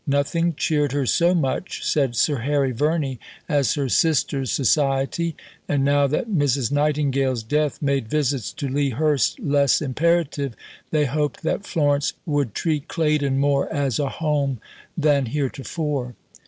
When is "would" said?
12.25-12.55